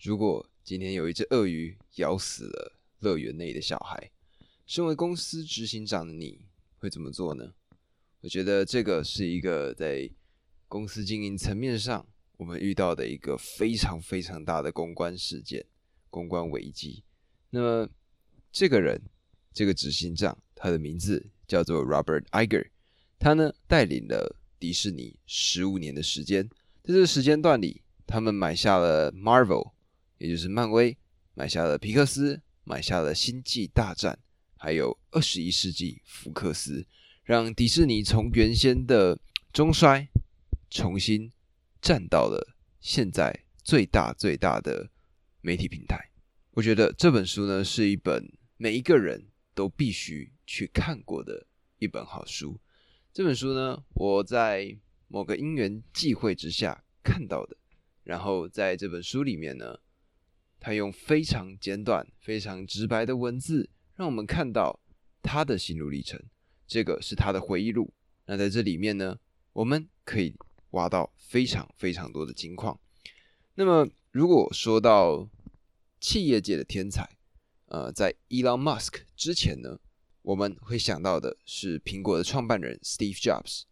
[0.00, 4.10] 如果今天有一只鳄鱼咬死了乐园内的小孩，
[4.64, 6.46] 身为公司执行长的你
[6.78, 7.52] 会怎么做呢？
[8.20, 10.08] 我觉得这个是一个在
[10.68, 12.06] 公司经营层面上
[12.36, 15.66] 我们遇到的一个非常非常大的公关事件、
[16.10, 17.02] 公关危机。
[17.50, 17.88] 那么，
[18.52, 19.02] 这个人，
[19.52, 22.70] 这个执行长，他的名字叫做 Robert Iger，
[23.18, 26.48] 他呢带领了迪士尼十五年的时间，
[26.84, 29.72] 在这个时间段里，他们买下了 Marvel，
[30.18, 30.96] 也就是漫威，
[31.34, 34.18] 买下了皮克斯，买下了星际大战，
[34.56, 36.86] 还有二十一世纪福克斯，
[37.24, 39.18] 让迪士尼从原先的
[39.52, 40.08] 中衰，
[40.70, 41.32] 重新
[41.80, 44.90] 站到了现在最大最大的
[45.40, 46.10] 媒体平台。
[46.52, 51.46] 我觉得这本书呢是一本每一个人都必须去看过的
[51.78, 52.60] 一本好书。
[53.12, 54.76] 这本书呢，我在
[55.06, 57.56] 某个因缘际会之下看到的，
[58.02, 59.78] 然后在这本书里面呢，
[60.60, 64.80] 他用非常简短、非常直白的文字，让我们看到
[65.22, 66.22] 他的心路历程。
[66.66, 67.92] 这个是他的回忆录。
[68.26, 69.18] 那在这里面呢，
[69.52, 70.34] 我们可以
[70.70, 72.78] 挖到非常非常多的金矿。
[73.54, 75.28] 那么，如果说到
[76.00, 77.08] 企业界的天才，
[77.66, 79.78] 呃，在 Elon Musk 之前呢，
[80.22, 83.62] 我们会想到的是苹果的创办人 Steve Jobs。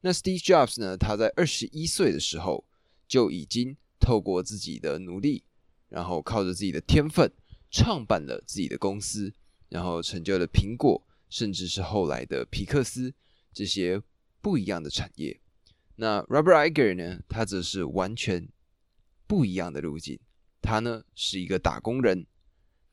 [0.00, 2.64] 那 Steve Jobs 呢，他在二十一岁的时候
[3.08, 5.44] 就已经透过自己的努力，
[5.88, 7.30] 然后靠着自己的天分，
[7.70, 9.32] 创办了自己的公司，
[9.68, 13.14] 然后成就了苹果，甚至是后来的皮克斯
[13.52, 14.02] 这些
[14.40, 15.40] 不一样的产业。
[15.96, 18.48] 那 Robert Iger 呢，他则是完全
[19.26, 20.18] 不一样的路径。
[20.60, 22.26] 他呢是一个打工人，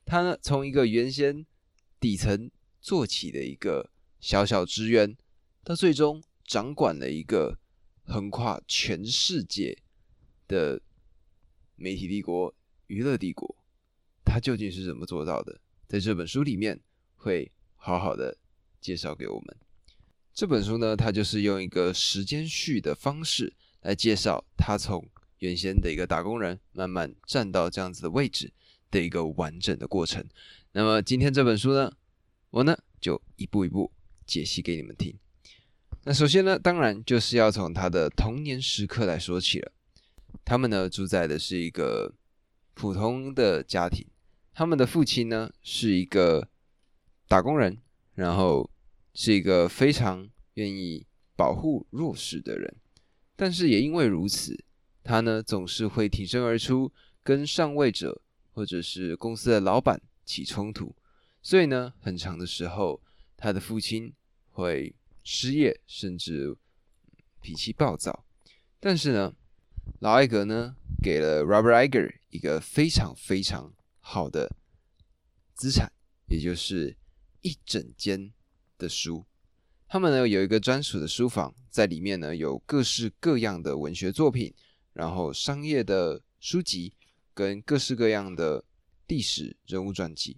[0.04, 1.46] 他呢从一个原先
[1.98, 5.16] 底层做起的一个小小职员，
[5.64, 7.58] 到最终掌管了一个
[8.04, 9.78] 横跨全世界
[10.46, 10.82] 的
[11.76, 12.54] 媒体帝国、
[12.92, 13.56] 娱乐帝国。
[14.24, 15.58] 他究竟是怎么做到的？
[15.88, 16.78] 在这本书里面
[17.16, 18.36] 会好好的
[18.80, 19.56] 介绍给我们。
[20.34, 25.08] 这本书呢，它就是用一个时间序的方式来介绍他从。
[25.38, 28.52] 原先的一个打工人，慢慢站到这样子的位置
[28.92, 30.24] 的一个完整的过程。
[30.70, 31.92] 那么今天这本书呢，
[32.50, 33.90] 我呢就一步一步
[34.24, 35.18] 解析给你们听。
[36.04, 39.72] 那首先呢，当然就是要从他的童年时刻来说起了。
[40.44, 42.14] 他们呢住在的是一个
[42.74, 44.06] 普通的家庭，
[44.52, 46.48] 他们的父亲呢是一个
[47.28, 47.78] 打工人，
[48.14, 48.68] 然后
[49.14, 51.06] 是一个非常愿意
[51.36, 52.74] 保护弱势的人，
[53.36, 54.64] 但是也因为如此。
[55.04, 56.92] 他呢总是会挺身而出，
[57.24, 58.22] 跟上位者
[58.52, 60.94] 或者是公司的老板起冲突，
[61.42, 63.00] 所以呢，很长的时候，
[63.36, 64.12] 他的父亲
[64.52, 64.94] 会
[65.24, 66.56] 失业，甚至
[67.40, 68.24] 脾气暴躁。
[68.78, 69.34] 但是呢，
[69.98, 74.50] 老艾格呢给了 Robert Iger 一个非常非常好的
[75.54, 75.92] 资产，
[76.26, 76.96] 也就是
[77.42, 78.32] 一整间
[78.76, 79.24] 的书。
[79.86, 84.52] 他们呢有一个专属的书房，在里面呢有各式各样的文学作品。
[84.94, 86.92] 然后商业的书籍
[87.32, 88.62] 跟各式各样的
[89.06, 90.36] 历史人物传记，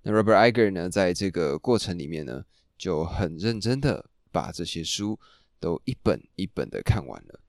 [0.00, 2.46] 那 Robert Iger 呢，在这个过程里面呢，
[2.78, 5.20] 就很认真的把这些书
[5.60, 7.40] 都一本一本的看完了。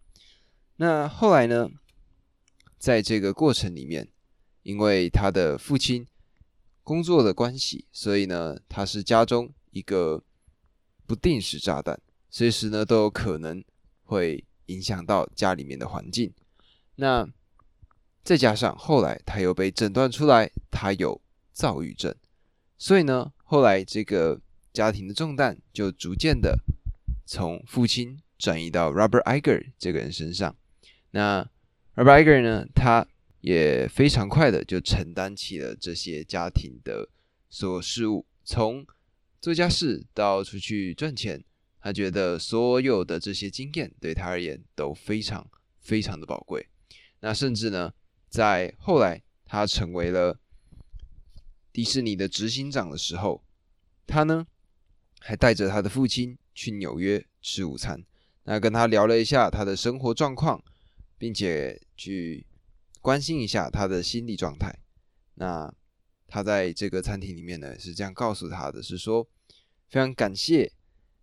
[0.75, 1.69] 那后来呢，
[2.77, 4.07] 在这个过程里面，
[4.63, 6.07] 因为他的父亲
[6.83, 10.23] 工作的关系，所以呢，他是家中一个
[11.05, 11.99] 不定时炸弹，
[12.29, 13.63] 随时呢都有可能
[14.03, 14.43] 会。
[14.67, 16.33] 影响到家里面的环境，
[16.95, 17.25] 那
[18.21, 21.21] 再加上后来他又被诊断出来他有
[21.53, 22.13] 躁郁症，
[22.77, 24.41] 所以呢，后来这个
[24.73, 26.59] 家庭的重担就逐渐的
[27.25, 30.53] 从父亲转移到 Robert Iger 这个人身上。
[31.11, 31.49] 那
[31.97, 33.07] 而 b i g e r 呢，他
[33.41, 37.09] 也非常快的就承担起了这些家庭的
[37.49, 38.85] 所有事务，从
[39.41, 41.43] 做家事到出去赚钱。
[41.79, 45.49] 他觉得所有的这些经验对他而言都非常
[45.79, 46.67] 非常的宝贵。
[47.21, 47.91] 那甚至呢，
[48.29, 50.38] 在后来他成为了
[51.73, 53.43] 迪士尼的执行长的时候，
[54.05, 54.45] 他呢
[55.19, 58.03] 还带着他的父亲去纽约吃午餐，
[58.43, 60.63] 那跟他聊了一下他的生活状况，
[61.17, 62.45] 并且去
[63.01, 64.79] 关心一下他的心理状态。
[65.33, 65.73] 那
[66.27, 69.27] 他在这个餐厅里面呢是这样告诉他的是说，
[69.89, 70.71] 非常感谢。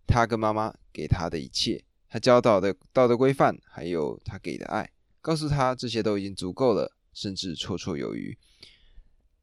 [0.06, 4.92] 他跟妈妈给他的一切，他教导的道德规范，还有他给的爱，
[5.22, 8.36] 告诉他这些都已经足够了，甚至绰绰有余。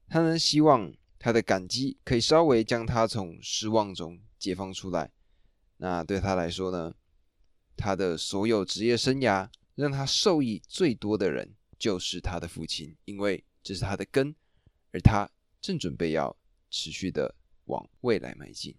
[0.07, 5.11] 他呢，希望他的感激可以稍微将他从失望中解放出来。
[5.77, 6.93] 那对他来说呢，
[7.75, 9.49] 他的所有职业生涯
[9.81, 14.35] 让他受益最多的人就是他的父亲，因为这是他的根，
[14.91, 15.27] 而他
[15.59, 16.37] 正准备要
[16.69, 17.33] 持续的
[17.65, 18.75] 往未来迈进。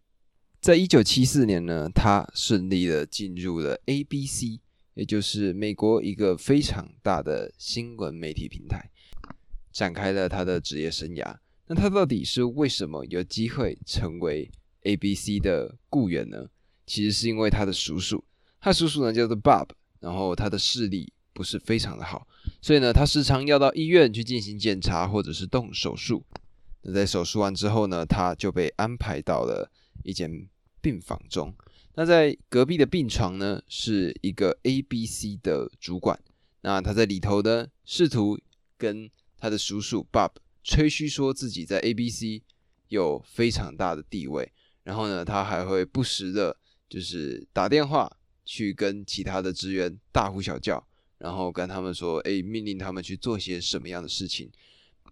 [0.61, 4.61] 在一九七四年呢，他顺利的进入了 ABC，
[4.95, 8.89] 也就是美国一个非常大的新闻媒体平台，
[9.73, 11.37] 展开了他的职业生涯。
[11.67, 14.49] 那他到底是为什么有机会成为
[14.83, 16.49] ABC 的雇员呢？
[16.87, 18.23] 其实是因为他的叔叔，
[18.61, 19.69] 他叔叔呢叫做 Bob，
[20.03, 22.27] 然后他的视力不是非常的好，
[22.61, 26.25] 所以呢，他时常要到医院去进行检查或者是动手术。
[26.83, 29.71] 那在手术完之后呢，他就被安排到了
[30.03, 30.49] 一间
[30.81, 31.55] 病房中。
[31.95, 36.19] 那在隔壁的病床呢，是一个 ABC 的主管。
[36.63, 38.37] 那他在里头呢，试图
[38.77, 39.09] 跟
[39.39, 40.33] 他的叔叔 Bob
[40.65, 42.43] 吹嘘说自己在 ABC
[42.89, 44.53] 有非常大的地位。
[44.83, 46.57] 然后呢，他还会不时的。
[46.89, 48.13] 就是打电话
[48.45, 50.87] 去跟其他的职员大呼小叫，
[51.19, 54.51] 然后跟他们说：“哎，命令他们去做些什么样的事情。”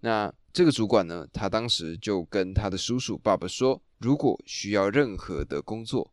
[0.03, 6.13] 那这个主管呢，他当时就跟他的叔叔爸爸说：“如果需要任何的工作，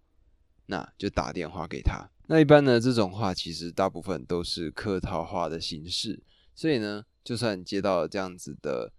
[0.67, 6.21] 那就打电话给他。”那一般呢，这种话其实大部分都是客套话的形式，
[6.53, 8.91] 所以呢，就算接到这样子的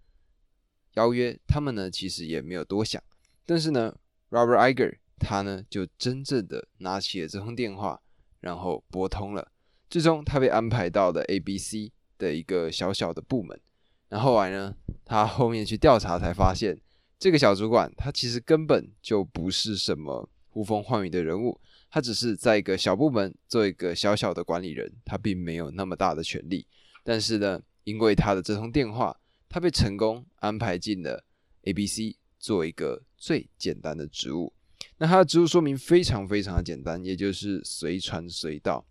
[0.95, 3.01] 邀约，他们呢其实也没有多想。
[3.45, 3.95] 但是呢
[4.29, 4.97] ，Robert Iger。
[5.21, 8.01] 他呢，就真正的拿起了这通电话，
[8.39, 9.51] 然后拨通了。
[9.89, 13.59] 最终，他被安排到了 ABC 的一个小小的部门。
[14.07, 14.75] 然后来呢，
[15.05, 16.79] 他后面去调查才发现，
[17.17, 21.59] 这个小主管他其实根本就不是什么呼风唤雨的人物，
[21.89, 26.65] 他只是在一个小部门做一个小小的管理人，他并没有那么大的权利。
[27.03, 29.15] 但是呢，因为他的这通电话，
[29.47, 31.23] 他被成功安排进了
[31.63, 34.53] ABC，做一个最简单的职务。
[34.97, 38.85] 那它的职务说明非常非常的简单，也就是随传随到。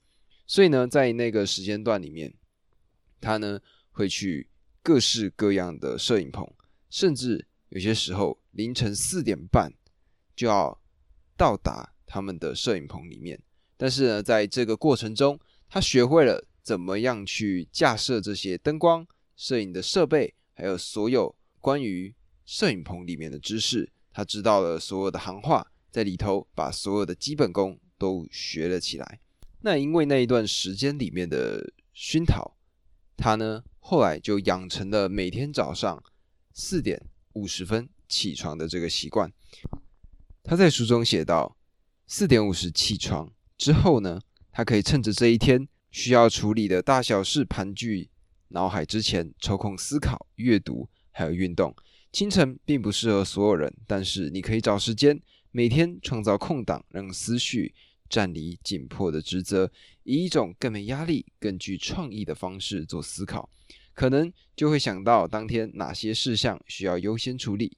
[0.47, 2.33] 所以呢，在那个时间段里面，
[3.21, 4.49] 他呢会去
[4.83, 6.51] 各式各样的摄影棚，
[6.89, 9.71] 甚至有些时候凌晨四点半
[10.35, 10.81] 就要
[11.37, 13.39] 到达他们的摄影棚里面。
[13.77, 15.39] 但是呢，在这个过程中，
[15.69, 19.07] 他学会了怎么样去架设这些灯光、
[19.37, 22.15] 摄影的设备，还有所有关于
[22.47, 23.93] 摄影棚里面的知识。
[24.11, 25.71] 他知道了所有的行话。
[25.91, 29.21] 在里头把所有的基本功都学了起来。
[29.63, 32.57] 那因为那一段时间里面的熏陶，
[33.17, 36.03] 他呢后来就养成了每天早上
[36.53, 37.03] 四点
[37.33, 39.33] 五十分起床的这个习惯。
[40.45, 41.57] 他在书中写道：
[42.07, 44.21] 四点五十起床之后呢，
[44.53, 48.09] 他可以趁着这一天需要处理的大小事盘踞
[48.49, 51.75] 脑海之前，抽空思考、阅读还有运动。
[52.13, 55.21] 清晨并不适合所有人，但是你可以找时间。
[55.59, 57.75] 每天创造空档，让思绪
[58.09, 59.69] 暂离紧迫的职责，
[60.05, 63.51] 以一种更没压力、更具创意的方式做思考，
[63.93, 67.77] 可能就会想到当天哪些事项需要优先处理。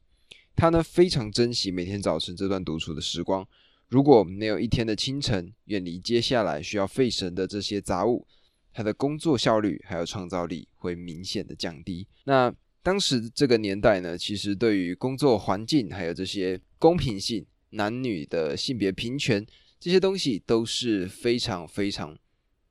[0.54, 3.48] 他呢非常珍惜每天早晨这段独处的时光。
[3.88, 8.26] 如果没有一天的清晨，远离接下来需要费神的这些杂物，
[8.74, 12.06] 他的工作效率还有创造力会明显的降低。
[12.24, 17.46] 那当时这个年代呢，其实对于工作环境还有这些公平性。
[17.70, 19.46] 男女的性别平权
[19.78, 22.18] 这些东西都是非常非常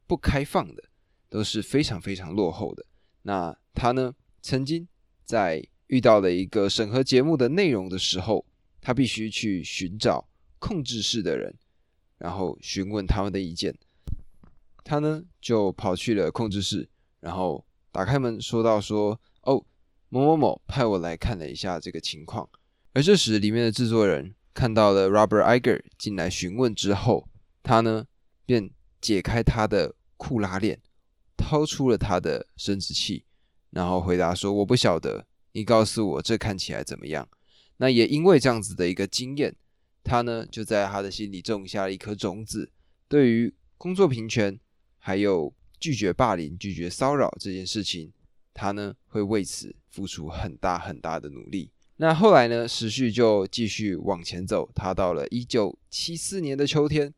[0.06, 0.84] 不开放的，
[1.30, 2.86] 都是非常非常落后的。
[3.24, 4.88] 那他呢，曾经
[5.26, 8.46] 在遇到了一个审核节目的内容的时候，
[8.80, 11.56] 他必须去寻找控制室的人，
[12.18, 13.76] 然后询问他们的意见。
[14.84, 19.64] 他呢就跑去了控制室，然后打开门说道：“说哦，
[20.10, 22.50] 某某某派我来看了一下这个情况。”
[22.94, 24.36] 而这时，里面的制作人。
[24.54, 27.30] 看到了 Robert Iger 进来询问之后，
[27.64, 28.06] 他呢
[28.46, 30.82] 便解开他的裤拉链，
[31.38, 33.26] 掏出了他的生殖器，
[33.70, 37.30] 然后回答说：“我不晓得，你告诉我这看起来怎么样？”
[37.78, 39.56] 那也因为这样子的一个经验，
[40.04, 42.72] 他呢就在他的心里种下了一颗种子，
[43.08, 44.60] 对于工作平权，
[44.98, 48.12] 还有拒绝霸凌、拒绝骚扰这件事情，
[48.54, 51.72] 他呢会为此付出很大很大的努力。
[52.02, 52.66] 那后来呢？
[52.66, 54.72] 时序就继续往前走。
[54.74, 57.14] 他到了一九七四年的秋天，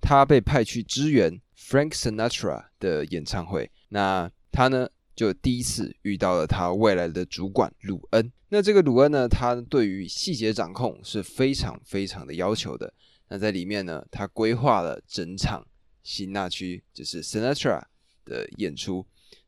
[0.00, 3.68] 他被派去支援 Frank Sinatra 的演唱会。
[3.88, 8.30] 那他呢，就第一次遇到了他未来的主管鲁恩。
[8.50, 12.94] 那这个鲁恩呢，他对于细节掌控是非常非常的要求的。
[13.30, 15.66] 那在里面呢，他规划了整场
[16.04, 17.82] 新纳区，就是 Sinatra
[18.24, 19.04] 的演出。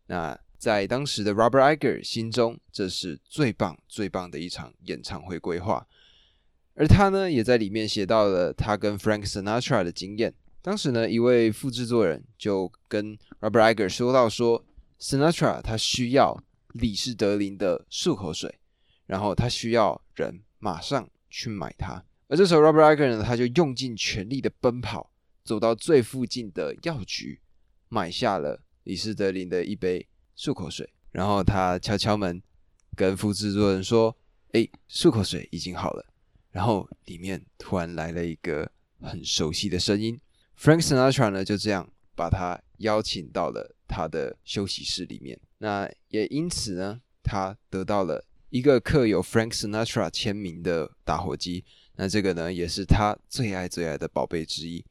[0.06, 5.85] 那在当时的 Robert Iger 心中，这是最棒、最棒的一场演唱会规划。
[6.76, 10.33] 而他呢，也在里面写到了他跟 Frank Sinatra 的经验。
[10.61, 14.64] 当时呢，一位副制作人就跟 Robert Iger 说到说
[15.00, 16.40] ，Sinatra 他需要
[16.75, 18.61] 李士德林的漱口水，
[19.07, 22.04] 然后他需要人马上去买它。
[22.28, 25.11] 而这时候，Robert Iger 呢，他就用尽全力的奔跑，
[25.42, 27.40] 走到最附近的药局，
[27.88, 30.07] 买下了李士德林的一杯
[30.42, 30.92] 漱口水。
[31.12, 32.42] 然后他敲敲门，
[32.96, 34.16] 跟副制作人说
[34.52, 36.04] ：“哎，漱口水已经好了。”
[36.50, 38.68] 然后里面突然来了一个
[39.00, 40.20] 很熟悉的声音
[40.58, 45.38] ，Frank Sinatra 呢就这样把他邀请到了他的休息室里面。
[45.58, 51.64] 那也因此呢，他得到了一个刻有 Frank Sinatra 签名的打火机。
[51.96, 54.84] 那这个呢，也是他最爱最爱的宝贝之一。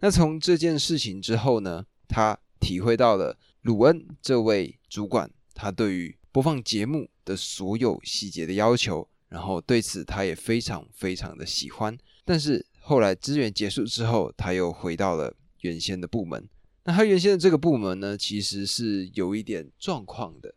[0.00, 9.08] 那从这件事情之后呢，他体会到了鲁恩这位主管他对于播放节目的所有细节的要求。
[9.28, 16.48] 然后对此他也非常非常的喜欢，但是后来资源结束之后，他又回到了原先的部门。
[16.84, 20.54] 那他原先的这个部门呢，其实是有一点状况的。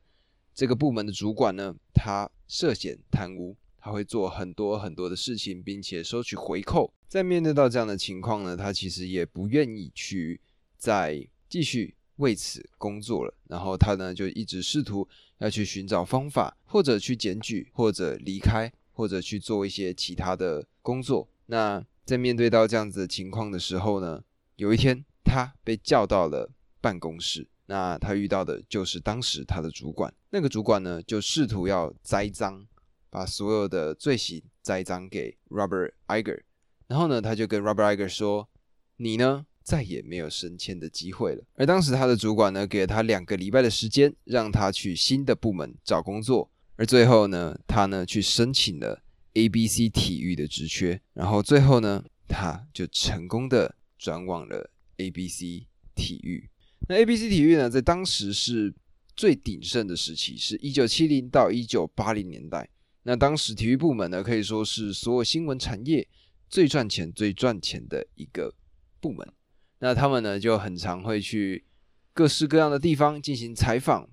[0.53, 6.93] 这个部门的主管呢，他涉嫌贪污，他会做很多很多的事情，并且收取回扣。
[7.07, 10.39] 在面对到这样的情况呢，他其实也不愿意去
[10.77, 13.33] 再继续为此工作了。
[13.49, 15.05] 然后他呢，就一直试图。
[15.39, 21.29] 要去寻找方法，或者去检举，或者离开，或者去做一些其他的工作。
[21.45, 24.21] 那在面对到这样子的情况的时候呢，
[24.57, 30.13] 有一天他被叫到了办公室，那他遇到的就是当时他的主管。
[30.31, 32.67] 那个主管呢，就试图要栽赃，
[33.09, 36.41] 把所有的罪行栽赃给 Robert Iger。
[36.87, 38.49] 然后呢，他就跟 Robert Iger 说
[38.97, 41.43] ：“你呢？”再也没有升迁的机会了。
[41.53, 46.49] 而当时他的主管呢，给了他两个礼拜的时间，让他去新的部门找工作。
[46.75, 56.49] 而最后呢，他呢去申请了 ABC 体育的职缺，然后最后呢，他就成功的转往了 ABC 体育。
[56.87, 58.73] 那 ABC 体育呢，在当时是
[59.15, 62.67] 最鼎盛的时期，是一九七零到一九八零年代。
[63.03, 66.07] 那当时体育部门呢，可以说是所有新闻产业
[66.49, 68.51] 最赚钱、最赚钱的一个
[68.99, 69.31] 部门。
[69.79, 71.65] 那他们呢就很常会去
[72.13, 74.09] 各式各样的地方进行采访，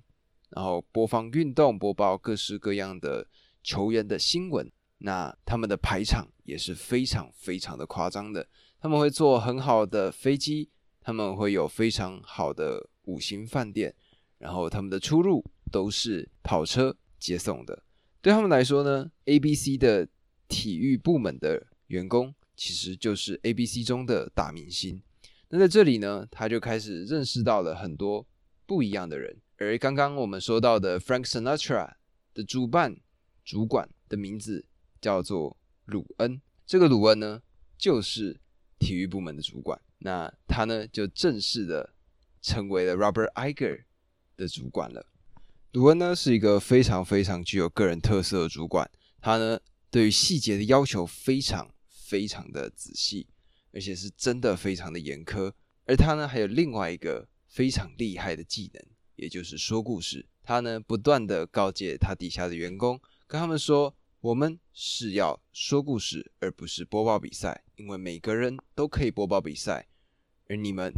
[0.50, 3.26] 然后播放运动，播报各式各样的
[3.62, 4.70] 球员的新闻。
[4.98, 8.48] 那他们的排场也是非常非常的夸张的，
[8.80, 10.70] 他们会坐很好的飞机，
[11.02, 13.94] 他们会有非常好的五星饭店，
[14.38, 17.82] 然后他们的出入都是跑车接送的。
[18.22, 20.08] 对他们来说呢，ABC 的
[20.48, 25.02] 体育部门的员工其实就是 ABC 中的大明星。
[25.48, 28.26] 那在这里呢，他就开始认识到了很多
[28.66, 29.40] 不一样的人。
[29.58, 31.94] 而刚刚我们说到的 Frank Sinatra
[32.34, 32.96] 的主办
[33.44, 34.66] 主管的名字
[35.00, 36.40] 叫做鲁恩。
[36.66, 37.42] 这个鲁恩呢，
[37.78, 38.40] 就是
[38.78, 39.80] 体育部门的主管。
[39.98, 41.94] 那他呢，就正式的
[42.42, 43.84] 成为了 Robert Iger
[44.36, 45.06] 的主管了。
[45.72, 48.90] 鲁恩呢，是一个非常非常具有个人特色的主管。
[49.20, 49.60] 他呢，
[49.90, 53.28] 对于细节的要求非常非常的仔细。
[53.76, 55.52] 而且是真的非常的严苛，
[55.84, 58.82] 而他呢还有另外一个非常厉害的技能，
[59.16, 60.24] 也就是说故事。
[60.42, 67.64] 他呢不断的告诫他底下的员工，跟他们说：我们是要说故事，而不是播报比赛。
[67.76, 69.86] 因为每个人都可以播报比赛，
[70.48, 70.90] 而你们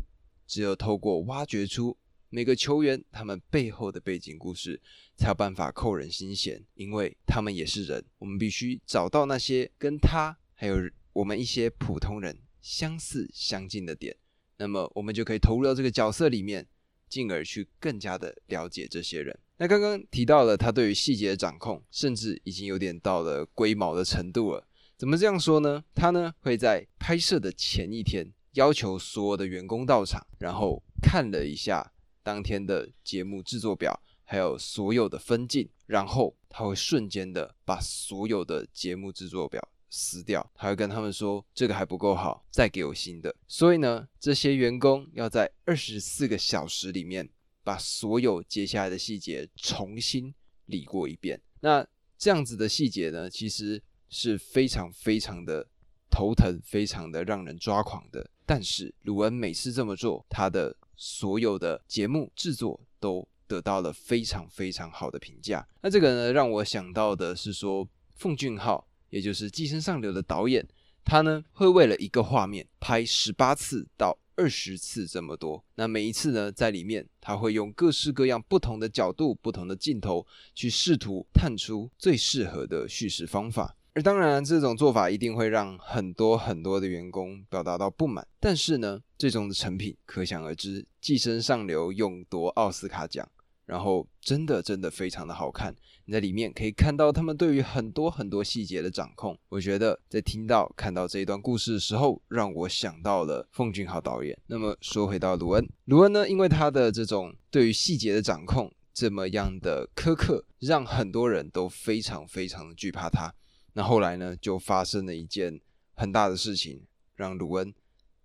[0.46, 4.80] 只有透过挖掘出每个球员他们背后的背景故事，
[5.16, 6.64] 才有办法扣人心弦。
[6.74, 10.76] 因为他们也是人，我们必须找到那些跟他还有
[11.12, 12.38] 我们一些普通人。
[12.60, 14.16] 相似相近的点，
[14.56, 16.66] 那么我们就可以投入到这个角色里面，
[17.08, 19.38] 进而去更加的了解这些人。
[19.56, 24.66] 那刚刚提到了他对于细节的掌控，甚至已经有点到了龟毛的程度了。
[24.96, 25.84] 怎么这样说呢？
[25.94, 39.68] 他呢会在拍摄的前一天，要求所有的员工到场，然后看了一下当天的节目制作表，还有所有的分镜，然后他会瞬间的把所有的节目制作表。
[39.90, 43.34] 撕掉，还会跟他们说这个还不够好，再给我新的。
[43.46, 47.28] 所以呢，这些员工要在二十四个小时里面
[47.64, 50.34] 把所有接下来的细节重新
[50.66, 51.40] 理过一遍。
[51.60, 55.66] 那这样子的细节呢，其实是非常非常的
[56.10, 58.30] 头疼，非常的让人抓狂的。
[58.44, 65.66] 但是鲁恩每次这么做，他的所有的节目制作都得到了非常非常好的评价。
[65.80, 68.87] 那这个呢，让我想到的是说，奉俊昊。
[69.10, 70.66] 也就是《寄生上流》的导演，
[71.04, 75.64] 他呢会为了一个画面拍十八次到二十次这么多。
[75.74, 83.74] 那每一次呢，在里面他会用各式各样不同的角度、不同的镜头，去试图探出最适合的叙事方法。
[83.94, 88.24] 而当然，这种做法一定会让很多很多的员工表达到不满。
[88.38, 93.28] 但是呢，最终的成品可想而知，《寄生上流》勇夺奥斯卡奖，
[93.66, 95.74] 然后真的真的非常的好看。
[96.08, 99.38] 你在里面可以看到他们对于很多很多细节的掌控。
[99.50, 104.34] 我觉得在听到看到这一段故事的时候，让我想到了奉俊昊导演。
[104.46, 113.30] 那么说回到卢恩，卢恩呢，因为他的这种对于细节的掌控这么样的苛刻，让很多人都非常非常的惧怕他。
[113.74, 115.60] 那后来呢，就发生了一件
[115.92, 116.80] 很大的事情，
[117.16, 117.74] 让卢恩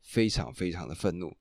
[0.01, 1.35] 非常非常的愤怒。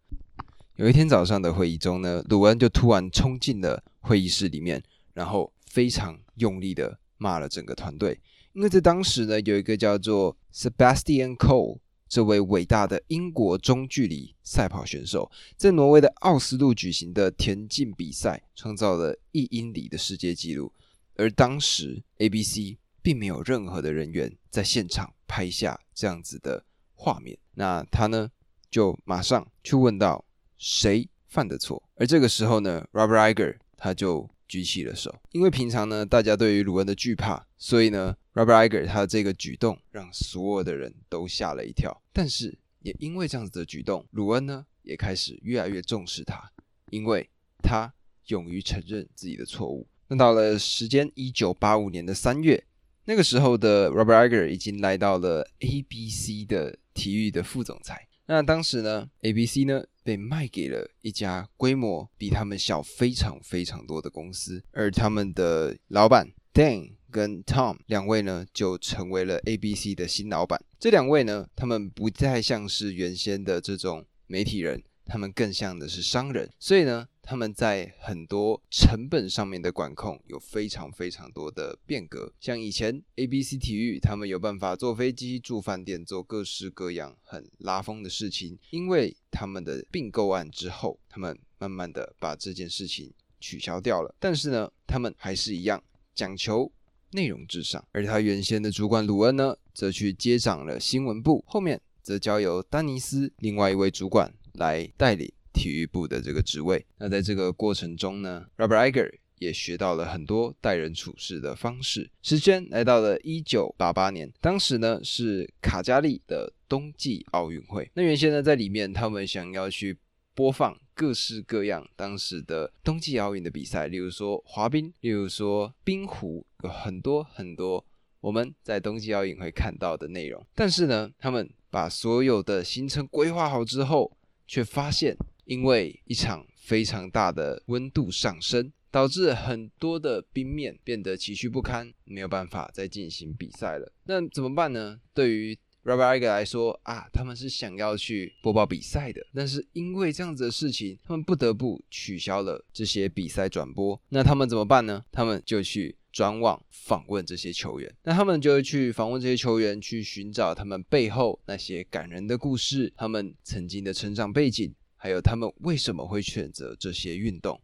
[0.74, 4.82] 有一天早上的会议中呢，鲁恩就突然冲进了会议室里面，
[5.14, 8.20] 然后非常用力的骂了整个团队。
[8.52, 20.70] 因为在当时呢，有一个叫做 Sebastian Cole 这位伟大的英国中距离赛跑选手，在挪威的奥斯陆举行的田径比赛，创造了一英里的世界纪录。
[21.16, 26.64] 而当时 ABC 并没有任何的人员在现场拍下这样子的
[26.94, 28.30] 画面，那他呢
[28.70, 30.24] 就马上去问到。
[30.64, 31.82] 谁犯的错？
[31.96, 42.02] 而这个时候呢，Robert Iger 他就举起了手，因为平常呢，大家对于鲁恩的惧怕，所以呢，Robert Iger 他这个举动让所有的人都吓了一跳。
[42.12, 46.52] 但是也因为这样子的举动，鲁恩呢也开始越来越重视他，
[46.90, 47.30] 因为
[47.62, 47.90] 他
[48.26, 49.88] 勇于承认自己的错误。
[50.08, 52.62] 那到了时间一九八五年的三月，
[53.06, 58.06] 那个时候的 Robert Iger 已经来到了 ABC 的体育的副总裁。
[58.32, 59.84] 那当时呢，ABC 呢？
[60.02, 70.58] 被卖给了一家规模比他们小非常非常多的公司，而他们的老板 Dan 跟 Tom 两位呢，就成为了 ABC 的新老板。
[70.80, 74.82] 这两位呢，他们不再像是原先的这种媒体人。
[75.04, 82.32] 他们更像的是商人，所以呢，他们在很多成本上面的管控有非常非常多的变革。
[82.40, 88.58] 像以前 ABC 体育，他们有办法坐飞机、住饭店、做各式各样很拉风的事情。
[88.70, 94.14] 因为他们的并购案之后，他们慢慢的把这件事情取消掉了。
[94.18, 95.82] 但是呢，他们还是一样
[96.14, 96.70] 讲求
[97.12, 97.82] 内容至上。
[97.92, 104.34] 而他原先的主管鲁恩呢，则去接掌了新闻部，后面则交由丹尼斯另外一位主管。
[104.56, 106.84] 来带领体育部的这个职位。
[106.98, 112.10] 那在这个过程中呢，Robert Iger 也学到了很多待人处事的方式。
[112.22, 117.90] 时间来到了一九八八年，当时呢是卡加利的冬季奥运会。
[117.94, 119.98] 那原先呢在里面，他们想要去
[120.34, 127.84] 播放各式各样当时的冬季奥运的比赛，例如说滑冰，例如说冰壶，有很多很多
[128.20, 130.46] 我们在冬季奥运会看到的内容。
[130.54, 143.92] 但是呢，他们把所有的行程规划好之后，却发现，因为一场非常大的温度上升，导致很多的冰面变得崎岖不堪，没有办法再进行比赛了。
[144.04, 145.00] 那怎么办呢？
[145.12, 154.00] 对于 Robert Iger 来说啊，他们是想要去播报比赛的，但是因为这样子的事情，他们不得不取消了这些比赛转播。
[154.08, 155.04] 那他们怎么办呢？
[155.10, 155.96] 他们就去。
[156.12, 167.60] 转往访问这些球员，那他们就会去访问这些球员，去寻找他们背后那些感人的故事，他们曾经的成长背景，还有他们为什么会选择这些运动。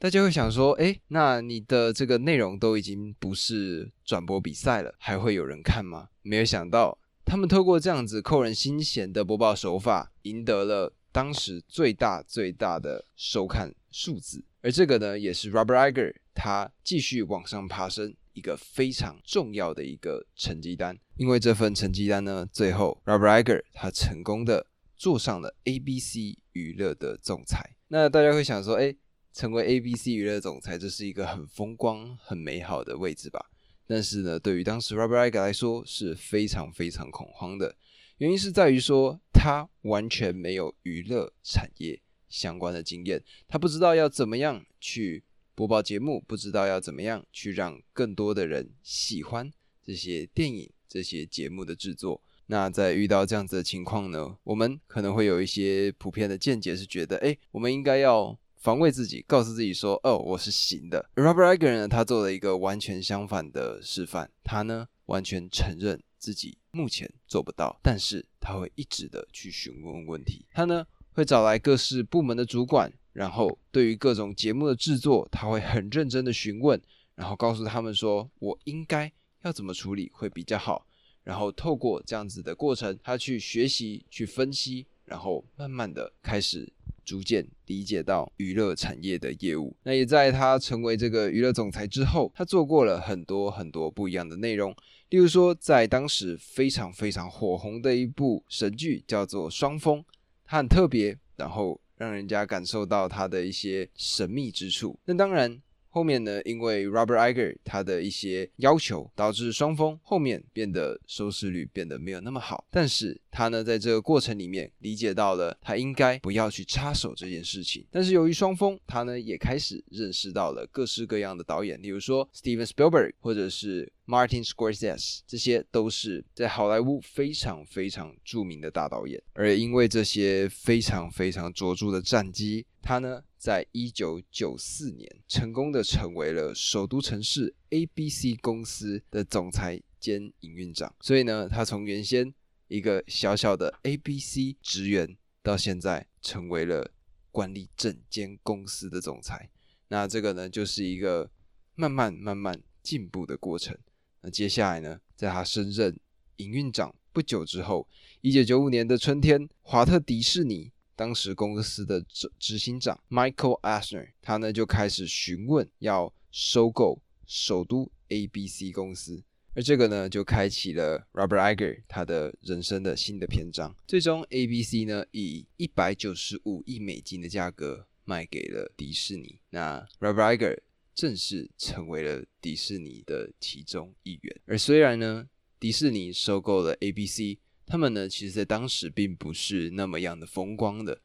[0.00, 6.08] 大家会想说，哎，那你的这个内容都已经不是转播比赛了，还会有人看吗？
[6.22, 14.44] 没有想到，他们透过这样子扣人心弦的播报手法，赢得了当时最大最大的收看数字。
[14.60, 20.98] 而这个呢，也是 Robert Iger 他继续往上爬升一个非常重要的一个成绩单。
[21.16, 24.66] 因为这份成绩单呢，最后 Robert Iger 他成功的
[25.02, 27.74] 坐上了 ABC 娱乐的总裁。
[27.88, 28.94] 那大家会想说，哎，
[29.32, 33.50] 成为 ABC 娱乐总裁，这是一个很风光、很美好的位置吧？
[33.84, 37.74] 但是呢，对于当时 Robert Iger 来说是非常非常恐慌的，
[38.18, 42.00] 原因是在于说他完全没有娱乐产业。
[42.28, 45.24] 相关的经验，他不知道要怎么样去
[45.56, 52.22] 播报节目，不知道要怎么样去让更多的人喜欢这些电影、这些节目的制作。
[52.52, 61.08] 那在遇到这样子的情况呢，我们可能会有一些普遍的见解，是觉得，哎，我们应该要防卫自己，告诉自己说，哦，我是行的。
[61.14, 70.86] Robert Iger 呢，他做了一个完全相反的示范，他呢完全承认自己目前做不到，但是他会一直的去询问问题，他呢。
[71.14, 76.80] 会找来各式部门的主管，然后对于各种节目的制作，他会很认真的询问，
[77.14, 79.12] 然后告诉他们说，我应该
[79.42, 80.86] 要怎么处理会比较好。
[81.24, 86.70] 然后透过这样子的过程，他去学习、去分析，然后慢慢的开始
[87.04, 89.76] 逐渐理解到娱乐产业的业务。
[89.82, 94.74] 那也在他成为这个娱乐总裁之后，他做过了很多很多不一样的内容，
[95.10, 100.00] 例如说在当时非常非常火红的一部神剧，叫做《双峰》。
[100.44, 104.98] 它很特别，然后让人家感受到它的一些神秘之处。
[105.06, 105.62] 那当然，
[105.94, 112.66] 后面呢，因为 Robert Iger 他的一些要求，导致双峰后面变得收视率变得没有那么好。
[112.70, 117.86] 但是他呢，在这个过程里面理解到了他应该不要去插手这件事情。
[117.90, 129.22] 但是由于双峰，他呢也开始认识到了各式各样的导演，例如说 Steven Spielberg 或者是 Martin Scorsese，这些都是在好莱坞非常非常著名的大导演。
[129.34, 133.22] 而因为这些非常非常卓著的战绩，他呢。
[133.42, 140.94] 在一九九四年，成功的成为了首都城市 ABC 公司的总裁兼营运长。
[141.00, 142.32] 所以呢，他从原先
[142.68, 146.92] 一个小小的 ABC 职员，到现在成为了
[147.32, 149.50] 管理整间公司的总裁。
[149.88, 151.28] 那这个呢，就是一个
[151.74, 153.76] 慢慢慢慢进步的过程。
[154.20, 155.98] 那接下来呢，在他升任
[156.36, 157.88] 营运长不久之后，
[158.20, 160.70] 一九九五年的春天，华特迪士尼。
[160.94, 169.22] 当时公司的执执行长 Michael Asner，他呢就开始询问要收购首都 ABC 公司，
[169.54, 173.74] 而这个呢就开启了 Robert Iger 他的人生的新的篇章。
[173.86, 180.58] 最终 ABC 呢以一百九十五亿美金的价格卖给了迪士尼，那 Robert Iger
[180.94, 184.40] 正式成为了迪士尼的其中一员。
[184.44, 185.28] 而虽然呢
[185.58, 187.38] 迪士尼收购了 ABC。
[187.72, 191.00] 他们呢，其实在当时并不是那么样的风光的，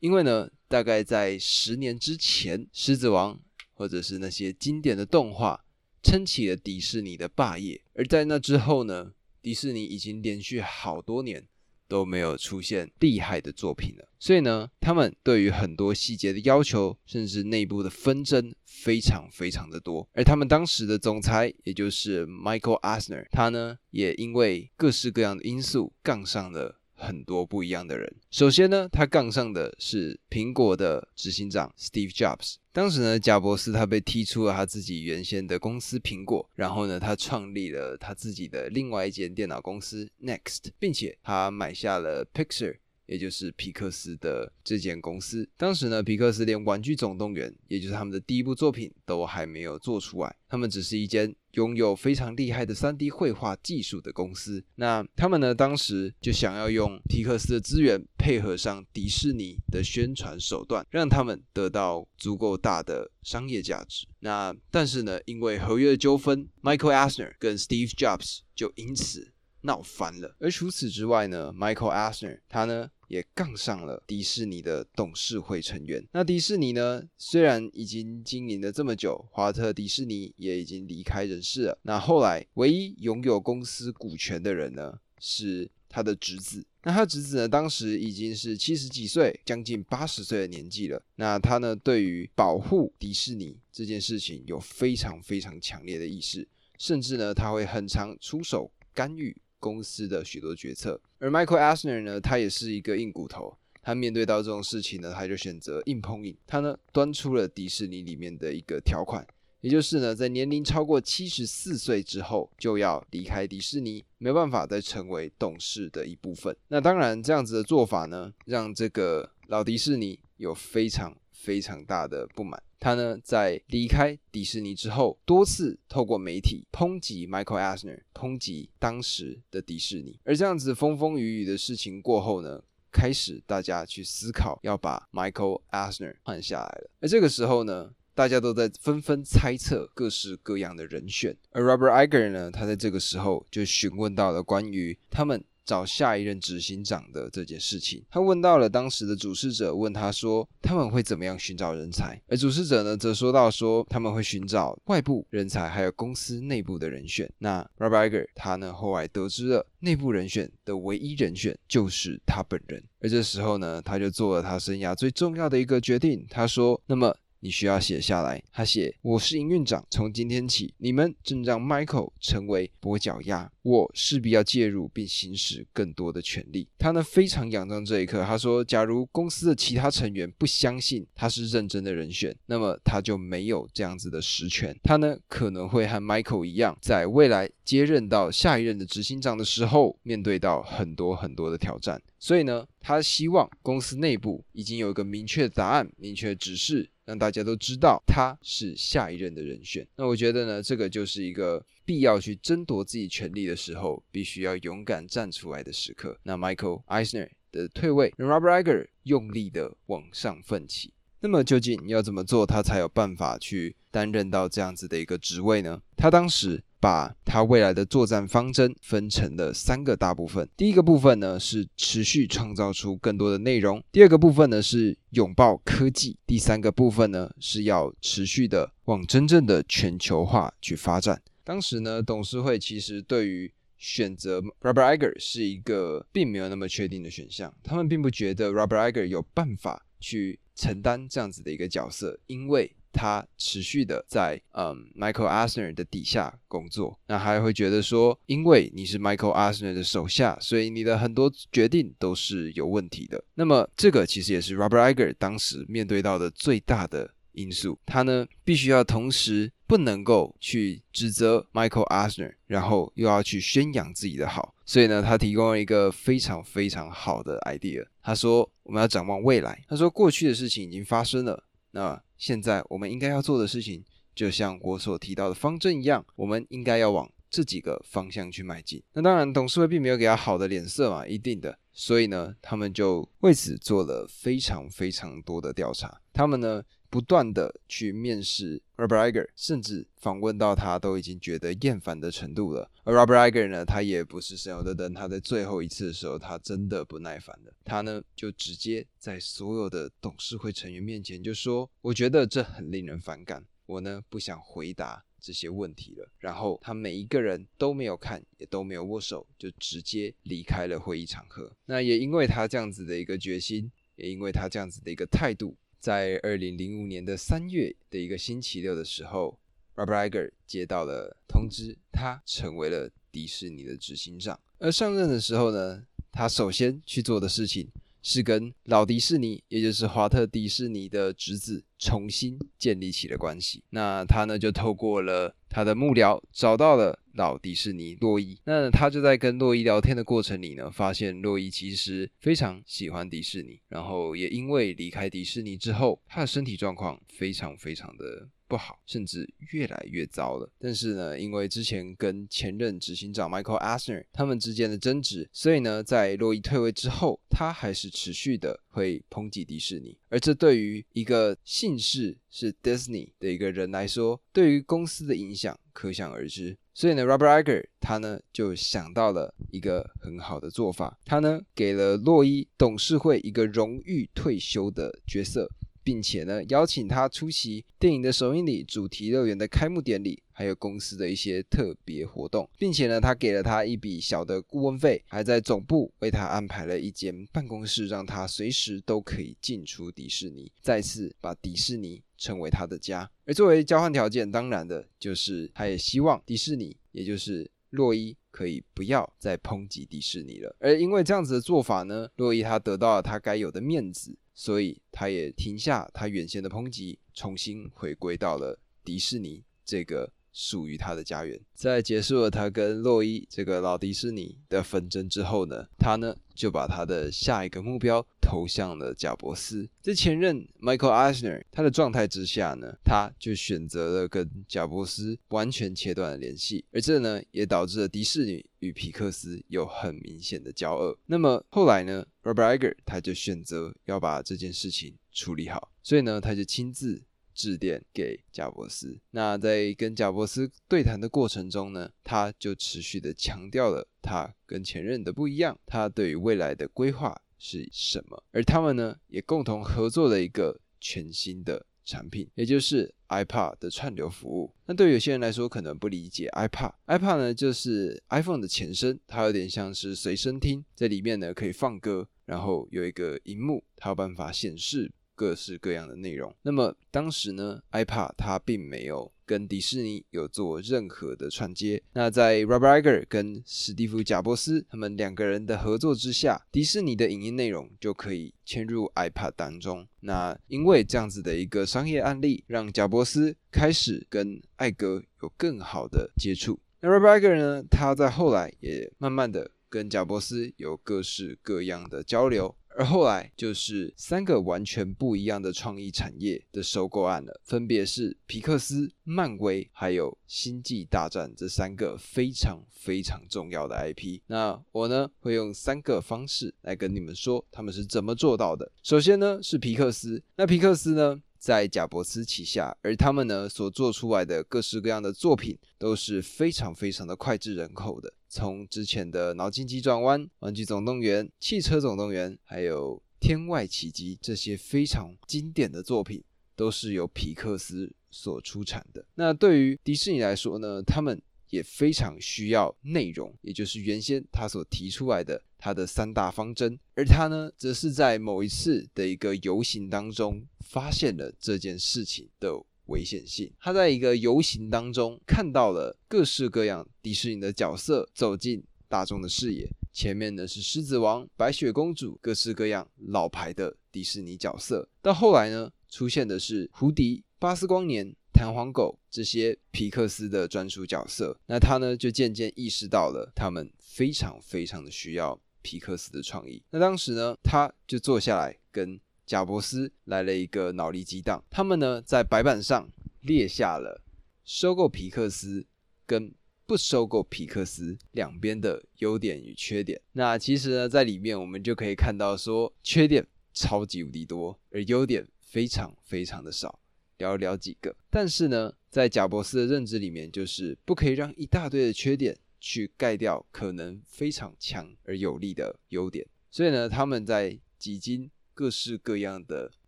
[0.00, 3.34] 因为呢，大概在十年之前，《狮子王》
[3.72, 5.64] 或者是那些经典的动画
[6.02, 11.46] 撑起了迪士尼的霸业，而在那之后呢，迪士尼已经连续好多年。
[11.90, 20.08] 都没有出现厉害的作品了，所以呢，他们对于很多细节的要求，甚至内部的纷争非常非常的多。
[20.12, 26.79] 而他们当时的总裁，也就是 Michael Asner，他呢也因为各式各样的因素杠上了。
[27.00, 28.12] 很多不一样的人。
[28.30, 32.56] 首先呢，他杠上的是苹果的执行长 Steve Jobs。
[32.72, 42.76] 当时呢，贾伯斯他被踢出了他自己原先的公司苹果，然后呢，他创立了他自己的另外一间电脑公司 Next，并且他买下了 Pixar。
[43.10, 54.64] 也就是皮克斯的这间公司，当时呢，皮克斯连《玩具总动员》也就是他们的第一部作品都还没有做出来，他们只是一间拥有非常厉害的 3D 绘画技术的公司。
[54.76, 64.06] 那他们呢，当时就想要用皮克斯的资源，配合上迪士尼的宣传手段，让他们得到足够大的商业价值。
[64.20, 70.36] 那但是呢，因为合约的纠纷，Michael Asner 跟 Steve Jobs 就因此闹翻了。
[70.38, 72.88] 而除此之外呢，Michael Asner 他呢。
[73.10, 76.02] 也杠上了迪士尼的董事会成员。
[76.12, 77.02] 那迪士尼呢？
[77.18, 81.78] 虽然已经经营了这么久，华特迪士尼也已经离开人世了。
[81.82, 86.64] 那后来唯一拥有公司股权的人呢，是他的侄子。
[86.84, 91.02] 那他侄子呢，当时已经是七十几岁，将近八十岁的年纪了。
[91.16, 96.46] 那他呢，对于保护迪士尼这件事情有非常非常强烈的意识，
[96.78, 99.36] 甚至呢，他会很常出手干预。
[99.60, 103.56] 公司的许多决策，而 Michael Asner 呢，他也是一个硬骨头。
[103.82, 106.36] 他面对到这种事情呢，他就选择硬碰硬。
[106.46, 109.26] 他呢，端出了迪士尼里面的一个条款，
[109.62, 116.54] 也就是呢，在年龄超过七十四岁之后，就要离开迪士尼，没办法再成为董事的一部分。
[116.68, 122.62] 那当然，这样子的做法呢，让这个老迪士尼有非常非常大的不满。
[122.78, 130.18] 他呢，在离开迪士尼之后，多次透过媒体抨击 Michael Asner，抨击当时的迪士尼。
[130.24, 136.90] 而这样子风风雨雨的事情过后呢，开始大家去思考要把 Michael Asner 换下来了。
[137.00, 141.36] 而这个时候呢，大家都在纷纷猜测各式各样的人选。
[141.50, 145.44] 而 Robert Iger 呢，他在这个时候就询问到了关于他们。
[145.70, 157.30] 找下一任执行长的这件事情，他问到了当时的主事者，问他说他们会怎么样寻找人才，而主事者呢则说到说他们会寻找外部人才，还有公司内部的人选。
[157.38, 167.14] 那 Robert Iger 他呢后来得知了内部人选的唯一人选就是他本人，而这时候呢他就做了他生涯最重要的一个决定，他说那么。
[167.40, 168.42] 你需要写下来。
[168.52, 178.24] 他写：“我是营运长，从今天起，你们正让 Michael 成为跛脚鸭，我势必要介入并行使更多的权利。”他呢非常仰仗这一刻。
[178.24, 184.78] 他说：“假如公司的其他成员不相信他是认真的人选，那么他就没有这样子的实权。
[184.82, 192.00] 他呢可能会和 Michael 一样，在未来接任到下一任的执行长的时候，面对到很多很多的挑战。
[192.18, 199.84] 所以呢，他希望公司内部已经有一个明确的答案、明确的指示。”让大家都知道他是下一任的人选。
[199.96, 206.16] 那我觉得呢，这个就是一个必要去争夺自己权利的时候，必须要勇敢站出来的时刻。
[206.22, 210.92] 那 Michael Eisner 的退位，让 Robert Iger 用力的往上奋起。
[211.18, 215.82] 那么究竟要怎么做，他才有办法去担任到这样子的一个职位呢？
[215.96, 216.62] 他当时。
[216.80, 220.48] 把他未来的作战方针分成了三个大部分。
[220.56, 231.22] 第一个部分呢是持续创造出更多的内容；第二个部分呢是拥抱科技；第三个部分呢是要持续的往真正的全球化去发展。
[231.44, 242.74] 当时呢，董事会其实对于选择 Robert Iger 是一个并没有那么确定的选项，他们并不觉得 Robert Iger 有办法去承担这样子的一个角色，因为。
[242.92, 253.22] 他持续的在嗯 Michael Asner 的底下工作，那还会觉得说，因为你是 Michael Asner 的手下，所以你的很多决定都是有问题的。
[253.34, 257.78] 那么这个其实也是 Robert Iger 当时面对到的最大的因素。
[257.86, 264.54] 他呢必须要同时不能够去指责 Michael Asner，然后又要去宣扬自己的好。
[264.66, 267.84] 所以呢，他提供了一个非常非常好的 idea。
[268.02, 269.64] 他说我们要展望未来。
[269.68, 271.44] 他说过去的事情已经发生了。
[271.72, 273.82] 那现在我们应该要做的事情，
[274.14, 278.82] 就像我所提到的方针一样，我们应该要往这几个方向去迈进。
[278.92, 281.58] 那当然，董事会并没有给他好的脸色嘛，一定的。
[281.72, 285.98] 所以呢，他们就为此做了非常非常多的调查。
[286.12, 292.70] 他们呢，不断的去面试 Robert Iger，甚至访问到他都已经觉得厌烦的程度了。
[292.84, 297.52] 而 Robert Iger 呢，他也不是省油的灯，他在最后一次的时候，他真的不耐烦了。
[297.64, 311.52] 他呢，就直接在所有的董事会成员面前就说：“我觉得这很令人反感，我呢不想回答。”这些问题了，然后他每一个人都没有看，也都没有握手，就直接离开了会议场合。
[311.66, 319.38] 那也因为他这样子的一个决心，也因为他这样子的一个态度，在二零零五年的三月的一个星期六的时候
[319.76, 324.38] rob reiger 接到了通知，他成为了迪士尼的执行长。
[324.58, 327.68] 而上任的时候呢，他首先去做的事情。
[328.02, 333.62] 是跟老迪士尼，也就是华特迪士尼的侄子重新建立起了关系。
[333.70, 338.38] 那他呢，就透过了他的幕僚，找到了老迪士尼洛伊。
[338.44, 348.28] 那他就在跟洛伊聊天的过程里呢，发现洛伊其实非常喜欢迪士尼，然后也因为离开迪士尼之后，他的身体状况非常非常的。
[348.50, 350.50] 不好，甚至越来越糟了。
[350.58, 359.96] 但是呢，因为之前跟前任执行长 Michael Asner 他们之间的争执，所以呢，在洛伊退位之后，他还是持续的会抨击迪士尼。
[360.08, 366.58] 而这对于一个姓氏是 Disney 的一个人来说，对于公司的影响可想而知。
[366.74, 375.48] 所以呢，Robert Iger 他呢就想到了一个很好的做法，他呢给了洛伊董事会一个荣誉退休的角色。
[375.82, 382.48] 并且呢，邀请他出席电影的首映礼、主题乐园的开幕典礼，还有公司的一些特别活动。
[382.58, 393.10] 并且呢，他给了他一笔小的顾问费，还在总部为他安排了一间办公室，让他随时都可以进出迪士尼，再次把迪士尼成为他的家。
[393.24, 400.54] 而作为交换条件，当然的就是他也希望迪士尼，也就是洛伊，可以不要再抨击迪士尼了。
[400.58, 404.16] 而因为这样子的做法呢，洛伊他得到了他该有的面子。
[404.42, 411.40] 所以他也停下他原先的抨击，重新回归到了迪士尼这个属于他的家园。
[411.54, 419.68] 在结束了他跟洛伊这个老迪士尼的纷争之后呢，他呢就把他的下一个目标投向了贾伯斯。
[419.80, 430.96] 在前任 Michael Eisner 他的状态之下呢，他就选择了跟贾伯斯完全切断了联系，而这呢也导致了迪士尼与皮克斯有很明显的交恶。
[431.06, 437.02] 那么后来呢？Robert Iger 他就选择要把这件事情处理好，所以呢，他就亲自
[437.40, 438.98] 致电给贾伯斯。
[439.12, 451.64] 那在跟贾伯斯对谈的过程中呢，他就持续的强调了他跟前任的不一样，他对于未来的规划是什么，而他们呢也共同合作了一个全新的。
[451.82, 454.54] 产品，也就是 iPad 的串流服务。
[454.66, 464.92] 那对有些人来说可能不理解 iPad，iPad 呢就是 iPhone 的前身，它有点像是随身听，在里面呢可以放歌，然后有一个荧幕，它有办法显示。
[465.20, 466.34] 各式各样的内容。
[466.40, 471.82] 那么当时呢，iPad 它并没有跟迪士尼有做任何的串接。
[471.92, 479.86] 那在 Robert Iger 跟史蒂夫贾伯斯他们两个人的合作之下，迪士尼的影音内容就可以嵌入 iPad 当中。
[480.00, 486.58] 那因为这样子的一个商业案例，让贾伯斯开始跟艾格有更好的接触。
[486.80, 492.56] 那 Robert Iger 呢，他在后来也慢慢的跟贾伯斯有各式各样的交流。
[492.76, 504.20] 而后来就是三个完全不一样的创意产业的收购案了，分别是皮克斯、漫威还有星际大战这三个非常非常重要的 IP。
[504.26, 508.70] 那我呢会用三个方式来跟你们说他们是怎么做到的。
[508.82, 511.20] 首先呢是皮克斯，那皮克斯呢？
[511.40, 518.12] 在贾伯斯旗下，而他们呢所做出来的各式各样的作品都是非常非常的脍炙人口的。
[518.30, 526.22] 从之前的《脑筋急转弯》《玩具总动员》《汽车总动员》，还有《天外奇迹》这些非常经典的作品，
[526.54, 529.04] 都是由皮克斯所出产的。
[529.16, 543.50] 那对于迪士尼来说呢，他们也非常需要内容，也就是原先他所提出来的他的三大方针，而他呢，则是在某一次的一个游行当中发现了这件事情的危险性。
[543.58, 558.14] 他在一个游行当中看到了各式各样迪士尼的角色走进大众的视野，前面呢是狮子王、白雪公主，各式各样老牌的迪士尼角色，到后来呢，出现的是胡迪、巴斯光年。
[558.32, 566.62] 弹簧狗这些皮克斯的专属角色，那他呢就渐渐意识到了他们非常非常的需要皮克斯的创意。
[566.70, 568.98] 那当时呢，他就坐下来跟
[569.30, 571.40] 贾伯斯来了一个脑力激荡。
[571.48, 572.90] 他们呢在白板上
[573.20, 574.02] 列下了
[574.44, 575.64] 收购皮克斯
[576.04, 576.34] 跟
[576.66, 580.00] 不收购皮克斯两边的优点与缺点。
[580.14, 586.80] 那其实呢，在里面我们就可以看到说，缺点超级无敌多，而优点非常非常的少。
[587.18, 596.26] 聊聊几个，但是呢，在贾伯斯的认知里面，就是不可以让一大堆的缺点去盖掉可能非常强而有力的优点。
[596.50, 598.28] 所以呢，他们在几经
[598.60, 599.70] 各式各样的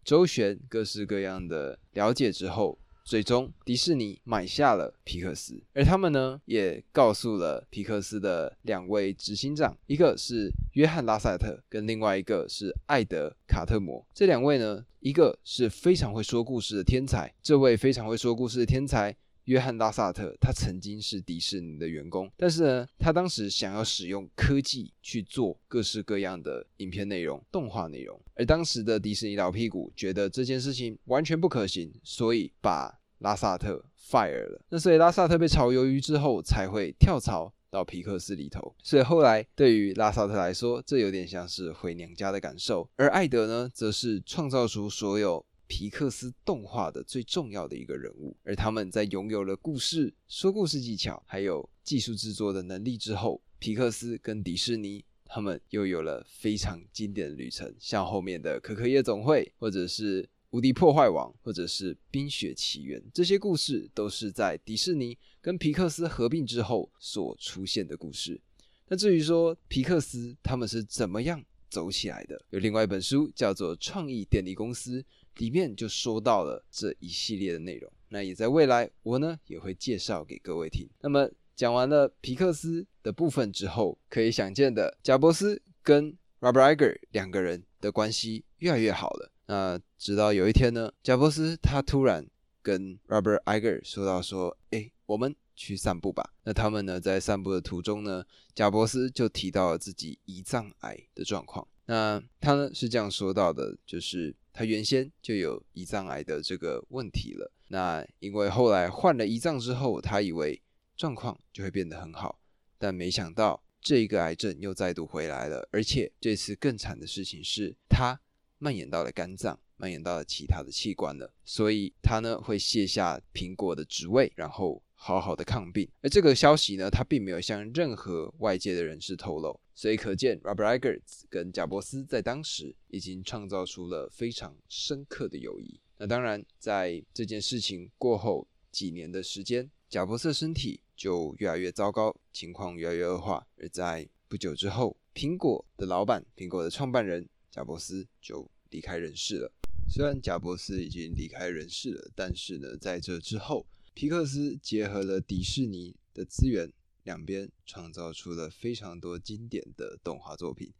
[0.02, 2.78] 周旋、各式各样的了解之后。
[3.04, 14.06] 最终，迪士尼买下了皮克斯，而他们呢，也告诉了皮克斯的两位执行长，一个是约翰拉塞特，跟另外一个是艾德卡特摩。
[14.14, 38.74] 这两位呢，一个是非常会说故事的天才，这位非常会说故事的天才约翰拉萨特，他曾经是迪士尼的员工，但是呢，他当时想要使用科技去做各式各样的影片内容、动画内容，而当时的迪士尼老屁股觉得这件事情完全不可行，所以把拉萨特 fire 了，那所以拉萨特被炒鱿鱼之后，才会跳槽到皮克斯里头。
[38.82, 42.88] 所以后来对于拉萨特来说，这有点像是回娘家的感受。
[42.96, 48.36] 而艾德呢，则是创造出所有皮克斯动画的最重要的一个人物。
[48.44, 60.28] 而他们在拥有了故事、说故事技巧，还有技术制作的能力之后，皮克斯跟迪士尼他们又有了非常经典的旅程，像后面的可可夜总会，或者是。
[60.50, 68.38] 无敌破坏王，或者是冰雪奇缘，这些故事都是在迪士尼跟皮克斯合并之后所出现的故事。
[68.86, 75.00] 那至于说皮克斯他们是怎么样走起来的，有另外一本书叫做《创意电力公司》，
[75.38, 77.92] 里面就说到了这一系列的内容。
[78.08, 80.88] 那也在未来，我呢也会介绍给各位听。
[81.00, 89.32] 那么讲完了皮克斯的部分之后，可以想见的，贾伯斯跟 Robert Iger 两个人的关系越来越好了。
[89.46, 92.26] 那直到有一天呢，贾伯斯他突然
[92.62, 101.66] 跟 Robert Iger 说到说：“哎，我们去散步吧。”那他们呢在散步的途中呢，贾伯斯就提到了自己胰脏癌的状况。
[101.86, 107.52] 那他呢是这样说到的，就是他原先就有胰脏癌的这个问题了。
[107.68, 110.60] 那因为后来换了胰脏之后，他以为
[110.96, 112.38] 状况就会变得很好，
[112.78, 118.20] 但没想到这个癌症又再度回来了，而且这次更惨的事情是他。
[118.58, 125.90] 蔓延到了肝脏，蔓延到了其他的器官了，所以他呢会卸下苹果的职位，然后好好的抗病。
[126.00, 135.80] 而这个消息呢，他并没有向任何外界的人士透露，所以可见 Robert Iger 跟贾伯斯在当时已经创造出了非常深刻的友谊。
[135.98, 143.46] 那当然，在这件事情过后几年的时间，贾伯斯的身体就越来越糟糕，情况越来越恶化。
[143.56, 147.28] 而在不久之后，苹果的老板，苹果的创办人。
[147.54, 149.52] 贾伯斯就离开人世了。
[149.86, 160.72] 虽然贾伯斯已经离开人世了，但是呢，在这之后，皮克斯结合了迪士尼的资源，两边创造出了非常多经典的动画作品。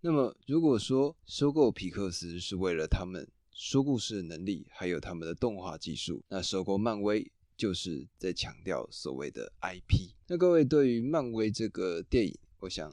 [0.00, 10.12] 那么，如果说收购皮克斯是为了他们说故事的能力，还有他们的动画技术，那收购漫威就是在强调所谓的 IP。
[10.26, 12.92] 那各位对于漫威这个电影，我想。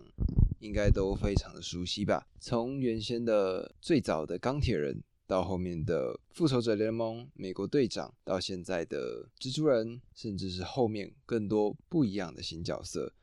[0.62, 2.26] 应该都非常的熟悉吧？
[2.40, 13.14] 从原先的最早的钢铁人，到后面的复仇者联盟、美国队长，到现在的蜘蛛人，甚至是后面更多不一样的新角色，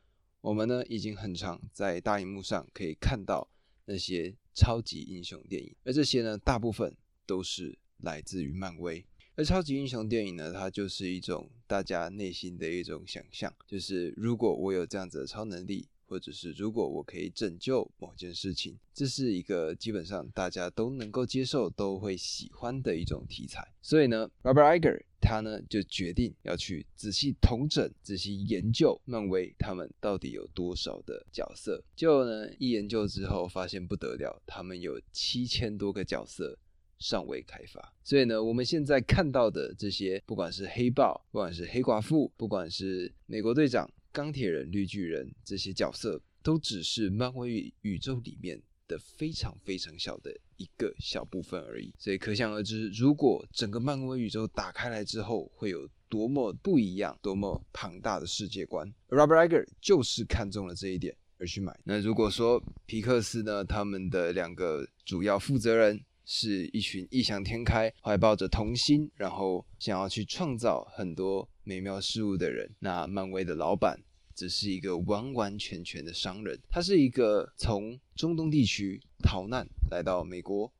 [0.40, 3.48] 我们呢已经很常在大荧幕上可以看到
[3.84, 9.04] 那些超级英雄电影，而这些呢，大部分都是来自于漫威。
[9.34, 15.88] 而超级英雄电影呢，它就是一种大家内心的一种想象，就是如果我有这样子的超能力。
[16.12, 23.66] 或者是如果我可以拯救某件事情，这是一个基本上大家都能够接受、都会喜欢的一种题材。
[23.80, 31.82] 所以呢，Robert Iger 他呢就决定要去仔细统整、仔细研究漫威他们到底有多少的角色。
[31.96, 36.58] 就呢一研究之后，发现不得了，他们有七千多个角色
[36.98, 37.94] 尚未开发。
[38.04, 43.90] 所以呢，我们现在看到的这些，不管是黑豹，不管是黑寡妇，不管是美国队长。
[44.12, 58.86] 钢铁人、绿巨人这些角色都只是漫威宇宙里面的非常非常小的一个小部分而已，所以可想而知，如果整个漫威宇宙打开来之后，会有多么不一样、多么庞大的世界观。
[59.08, 61.74] Robert Iger 就是看中了这一点而去买。
[61.84, 71.48] 那如果说皮克斯呢，他们的两个主要负责人是一群异想天开、怀抱着童心，然后想要去创造很多。
[71.64, 74.02] 美妙事物的人，那漫威的老板
[74.34, 76.58] 只是一个完完全全的商人。
[76.68, 80.72] 他是一个从中东地区逃难来到美国，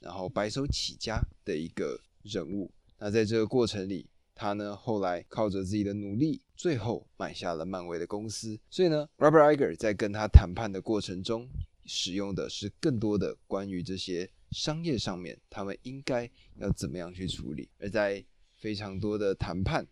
[0.00, 2.70] 然后白手起家的一个人物。
[2.98, 8.58] 那在这个过程里，他呢后来靠着自己的努力，最后买下了漫威的公司。
[8.68, 11.48] 所以呢，Robert Iger 在跟他谈判的过程中，
[11.86, 17.70] 使用的是更多的关于这些商业上面，他们应该要怎么样去处理。
[17.78, 18.22] 而在
[18.56, 19.86] 非常多的谈判。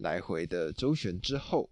[0.00, 1.70] 来回的周旋之后，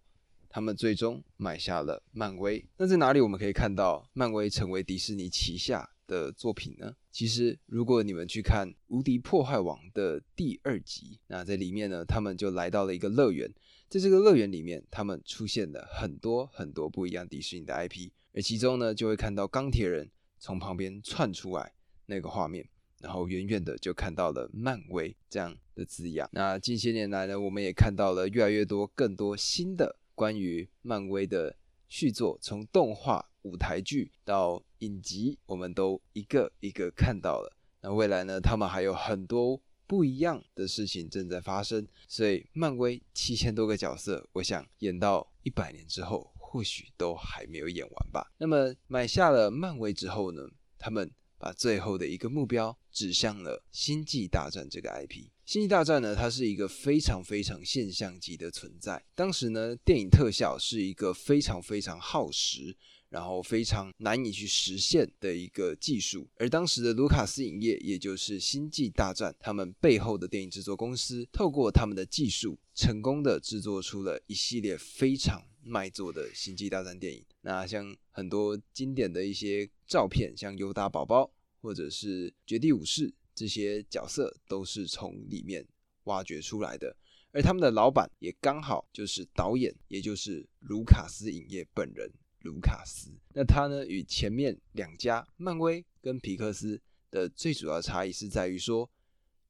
[0.48, 2.64] 他们最终买下了漫威。
[2.76, 6.94] 那在哪里我们可以看到漫威成为迪士尼旗下的作品呢？
[7.10, 13.50] 其实，如果你们去看《无敌破坏王》的第二集，那在里面呢，他们就来到了一个乐园。
[13.88, 21.72] 在这个乐园里面，他们出现了很多很多不一样迪士尼的 IP，而其中呢，就会看到钢铁人从旁边窜出来
[22.04, 22.68] 那个画面。
[23.00, 26.28] 然后远远的就看到了漫威这样的字样。
[26.32, 31.56] 那近些年来呢，我们也看到了越来越多、更多新的关于漫威的
[31.88, 37.56] 续作，从动画、舞台剧到影集，我们都一个一个看到了。
[37.80, 41.86] 那未来呢，他们还有很多不一样的事情正在发生。
[42.08, 48.32] 所以，漫威七千多个角色，我想演到一百年之后，或许都还没有演完吧。
[48.38, 50.42] 那么买下了漫威之后呢，
[50.76, 51.08] 他们。
[51.38, 55.24] 把最后的一个目标指向了《星际大战》这个 IP。
[55.44, 59.02] 《星际大战》呢，它是一个非常非常现象级的存在。
[59.14, 62.76] 当时呢，电影特效是一个非常非常耗时，
[63.08, 66.28] 然后非常难以去实现的一个技术。
[66.36, 77.24] 而当时的卢卡斯影业，也就是《星际大战》他们背后的电影制作公司，透过他们的技术，成功的制作出了一系列非常卖座的《星际大战》电影。
[77.48, 81.32] 那像很多经典的一些照片，像尤达宝宝
[81.62, 85.66] 或者是绝地武士这些角色，都是从里面
[86.04, 86.94] 挖掘出来的。
[87.32, 93.10] 而他们的老板也刚好就是导演，也就是卢卡斯影业本人卢卡斯。
[93.32, 96.78] 那他呢，与前面两家漫威跟皮克斯
[97.10, 98.90] 的最主要差异是在于说，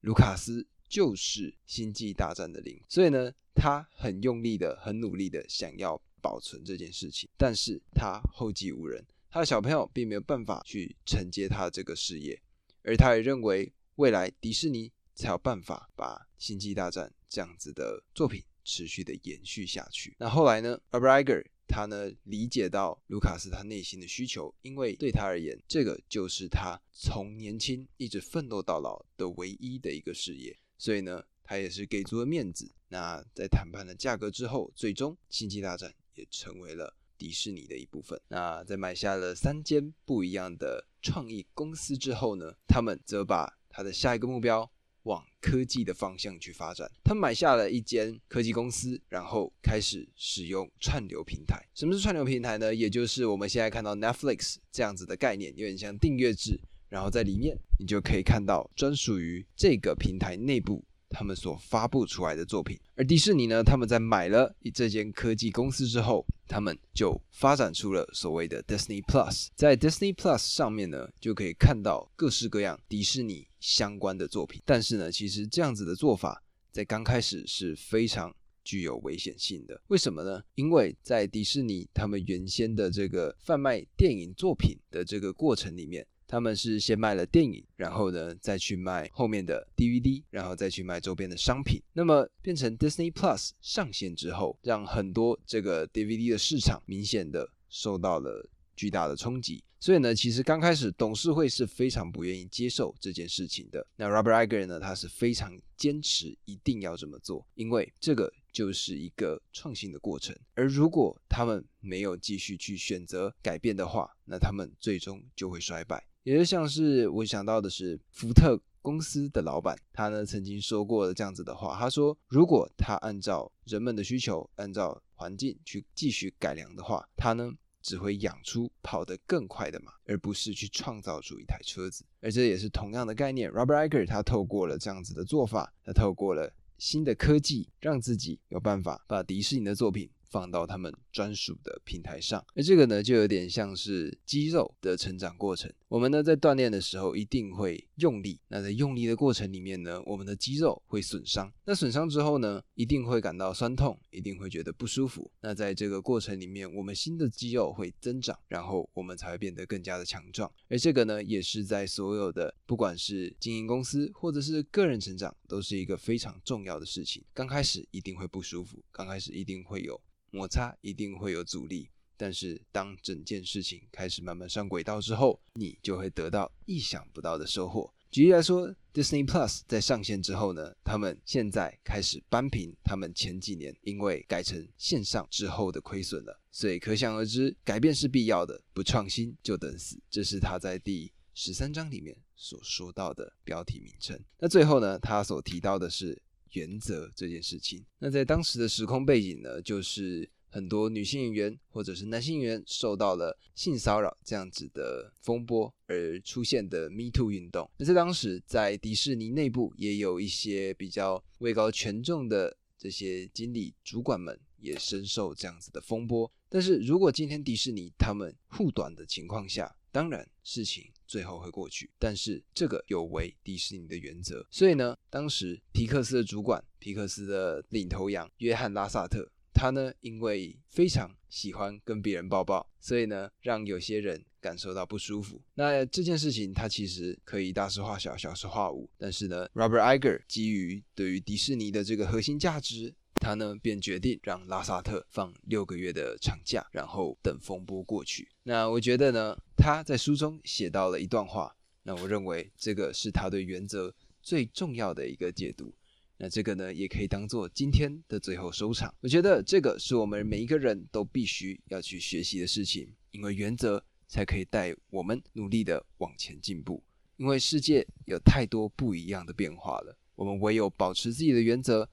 [0.03, 6.01] 卢卡斯就是星际大战的灵，所以呢，他很用力的、很努力的想要。
[6.21, 12.41] 保存这件事情，但是他后继无人，他的小朋友并没有办法去承接他这个事业，
[12.83, 20.14] 而他也认为未来迪士尼才有办法把《星际大战》这样子的作品持续的延续下去。
[20.19, 32.73] 那后来呢，Robert Iger 他呢理解到卢卡斯他内心的需求，因为对他而言，这个就是他从年轻一直奋斗到老的唯一的一个事业，所以呢，他也是给足了面子。
[32.89, 35.91] 那在谈判的价格之后，最终《星际大战》。
[36.19, 38.21] 也成为了迪士尼的一部分。
[38.29, 44.71] 那在买下了三间不一样的创意公司之后呢，他们则把他的下一个目标
[45.05, 46.91] 往科技的方向去发展。
[47.05, 51.64] 他们买下了一间科技公司，然后开始使用串流平台。
[51.75, 52.75] 什么是串流平台呢？
[52.75, 56.61] 也就是我们现在看到 Netflix 这样子的概念，有点像订阅制。
[56.91, 60.83] 然后在里面，你就可以看到专属于这个平台内部。
[61.11, 69.49] 他们所发布出来的作品，而迪士尼呢，他们在买了这间科技公司之后，他们就发展出了所谓的 Disney Plus。
[69.55, 74.63] 在 Disney Plus 上面呢，就可以看到各式各样迪士尼相关的作品。
[74.65, 79.81] 但是呢，其实这样子的做法在刚开始是非常具有危险性的。
[79.89, 80.43] 为什么呢？
[80.55, 86.07] 因为在迪士尼他们原先的这个贩卖电影作品的这个过程里面。
[86.29, 91.83] 他们是先卖了电影，然后呢再去卖后面的 DVD，然后再去卖周边的商品。
[91.95, 99.64] 那么变成 Disney Plus 上线之后，让很多这个 DVD 的市场明显的受到了巨大的冲击。
[99.81, 103.87] 所以呢，其实刚开始董事会是非常不愿意接受这件事情的。
[103.95, 110.37] 那 Robert Iger 呢，他是非常坚持一定要这么做，因为这个就是一个创新的过程。
[110.55, 116.05] 而如果他们没有继续去选择改变的话，那他们最终就会衰败。
[116.29, 127.53] 也就像是我想到的是福特公司的老板，他呢曾经说过这样子的话，他说，如果他按照人们的需求，按照环境去继续改良的话，他呢。
[127.81, 132.05] 只会养出跑得更快的马，而不是去创造出一台车子。
[132.20, 133.51] 而这也是同样的概念。
[133.51, 140.11] Robert Iger 他透过了这样子的做法，他透过了新的科技，让自己有办法把迪士尼的作品。
[140.29, 145.69] 放到他们专属的平台上，而这个呢，就有点像是肌肉的成长过程。
[145.89, 151.53] 我们呢，在锻炼的时候一定会用力，那在用力的过程里面呢，我们的肌肉会损伤。
[151.64, 155.29] 那损伤之后呢，一定会感到酸痛，一定会觉得不舒服。
[155.41, 160.49] 那在这个过程里面，我们新的肌肉会增长，然后我们才会变得更加的强壮。
[160.69, 167.25] 而这个呢，也是在所有的不管是经营公司或者是个人成长，都是一个非常重要的事情。
[167.35, 170.01] 刚开始一定会不舒服，刚开始一定会有。
[170.31, 177.93] 摩擦一定会有阻力，但是当整件事情开始慢慢上轨道之后，你就会得到意想不到的收获。
[178.11, 186.41] 举例来说，Disney Plus 在上线之后呢，他们现在开始扳平他们前几年因为改成线上之后的亏损了。
[186.51, 190.01] 所以可想而知，改变是必要的，不创新就等死。
[190.11, 194.18] 这是他在第十三章里面所说到的标题名称。
[194.39, 196.22] 那最后呢，他所提到的是。
[196.53, 207.70] 原则这件事情，那在当时的时空背景呢，就是很多女性演员或者是男性演员受到了性骚扰这样子的风波而出现的 Me Too 运动。
[207.76, 216.30] 那在当时，在迪士尼内部也有一些比较位高权重的这些经理主管们也深受这样子的风波。
[216.49, 220.91] 但是如果今天迪士尼他们护短的情况下，当然事情。
[221.09, 235.41] 最后会过去，但是这个有违迪士尼的原则，所以呢，当时皮克斯的主管，皮克斯的领头羊约翰拉萨特，他呢因为非常喜欢跟别人抱抱，所以呢让有些人感受到不舒服。
[235.55, 242.95] 那这件事情他其实可以大事化小，小事化无，但是呢，Robert Iger 基于对于迪士尼的这个核心价值。
[243.15, 248.29] 他呢便决定让拉萨特放六个月的长假，然后等风波过去。
[248.45, 255.75] 那我觉得呢，他在书中写到了一段话，那我认为这个是他对原则最重要的一个解读。
[256.17, 258.93] 那这个呢，也可以当做今天的最后收场。
[259.01, 266.83] 我觉得这个是我们每一个人都必须要去学习的事情，因为原则才可以带我们努力的往前进步。
[267.17, 271.89] 因为世界有太多不一样的变化了，我们唯有保持自己的原则。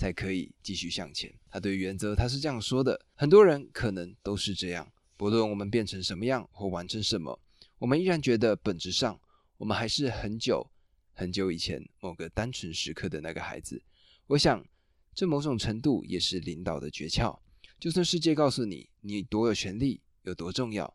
[0.00, 1.30] 才可以继续向前。
[1.50, 7.38] 他对原则他是这样说的：很多人可能都是这样，不论我们变成什么样或完成什么，
[7.76, 9.20] 我们依然觉得本质上
[9.58, 10.66] 我们还是很久
[11.12, 13.82] 很久以前某个单纯时刻的那个孩子。
[14.26, 14.66] 我想，
[15.14, 17.38] 这某种程度也是领导的诀窍。
[17.78, 20.94] 就算世界告诉你你多有权利、有多重要，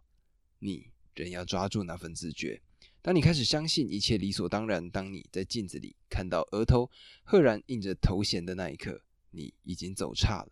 [0.58, 2.60] 你仍要抓住那份自觉。
[3.06, 6.89] 当你开始相信一切理所当然，当你在镜子里看到额头
[7.24, 8.99] 赫然印着头衔的那一刻，
[9.30, 10.51] 你已经走差了。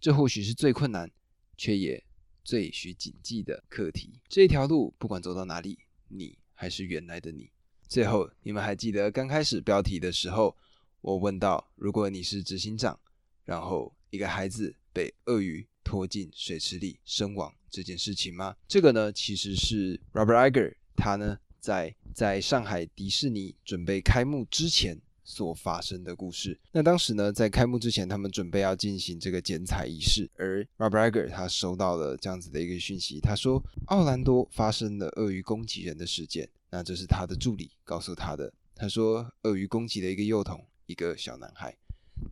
[0.00, 1.10] 这或许是最困难，
[1.58, 2.02] 却也
[2.42, 4.18] 最需谨记的课题。
[4.30, 5.78] 这一条路不管走到哪里，
[6.08, 7.50] 你还是原来的你。
[7.86, 10.56] 最后，你们还记得刚开始标题的时候，
[11.02, 12.98] 我问到：如果你是执行长，
[13.44, 18.56] 然后一个孩子被鳄鱼拖进水池里身亡这件事情吗？
[18.66, 21.38] 这个呢，其实是 Robert Iger 他呢。
[21.60, 26.58] 在在上海迪士尼准备开幕之前所发生的故事。
[26.72, 36.48] 那当时呢，在开幕之前，他们准备要进行这个剪彩仪式，而 Robert Iger 他收到了这样子的一个讯息，他说奥兰多发生了鳄鱼攻击人的事件。
[36.70, 38.52] 那这是他的助理告诉他的。
[38.74, 41.76] 他说鳄鱼攻击了一个幼童，一个小男孩。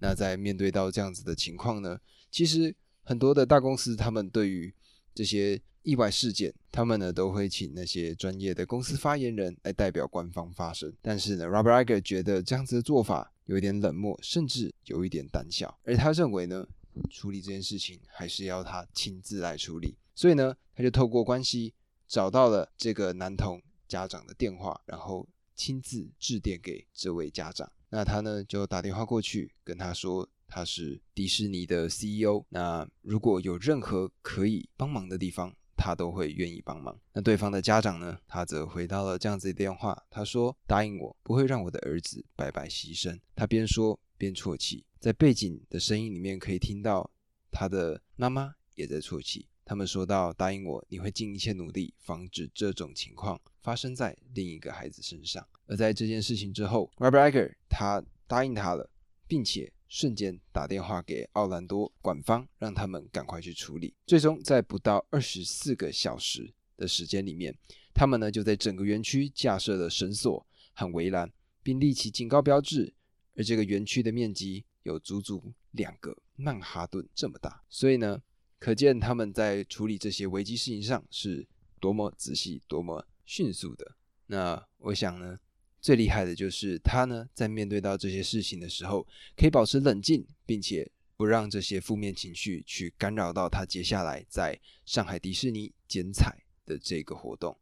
[0.00, 2.00] 那在面对到这样子的情况呢，
[2.30, 2.74] 其实
[3.04, 4.74] 很多的大公司他们对于
[5.14, 5.60] 这些。
[5.82, 10.92] 意外事件，他们呢都会请那些专业的公司发言人来代表官方发声。
[11.00, 15.78] 但是呢，Robert Iger 觉得这样子的做法有一点冷漠，甚至有一点胆小。
[15.84, 16.66] 而他认为呢，
[17.10, 19.96] 处理这件事情还是要他亲自来处理。
[20.14, 21.72] 所以呢，他就透过关系
[22.06, 27.70] 找到了这个男童家长的电话，然后亲自致电给这位家长。
[27.90, 32.44] 那他呢就打电话过去跟他说，他是迪士尼的 CEO。
[32.50, 36.98] 那如果有任何可以帮忙的地方，他都会愿意帮忙。
[37.12, 38.18] 那对方的家长呢？
[38.26, 47.08] 他则回到了这样子的电话，他说：“答应我，不会让我的儿子白白牺牲。”他边说边啜泣，在背景的声音里面可以听到
[47.52, 49.46] 他的妈妈也在啜泣。
[49.64, 55.46] 他们说到答应我，你会尽一切努力防止这种情况发生在另一个孩子身上。
[55.66, 58.88] 而在这件事情之后，Robert Iger 他答应他了，
[59.28, 63.94] 并且瞬间打电话给奥兰多管方，让他们赶快去处理。
[64.06, 67.56] 最终在不到二十四个小时的时间里面，
[67.94, 71.30] 他们呢就在整个园区架设了绳索和围栏，
[71.62, 72.94] 并立起警告标志。
[73.36, 78.20] 而这个园区的面积有足足两个曼哈顿这么大，所以呢，
[78.58, 81.46] 可见他们在处理这些危机事情上是
[81.78, 83.94] 多么仔细、多么迅速的。
[84.26, 85.38] 那我想呢，
[85.80, 89.06] 最厉害的就是他呢，在面对到这些事情的时候，
[89.36, 97.56] 可以保持冷静，并且不让这些负面情绪去干扰到他接下来在上海迪士尼剪彩的这个活动。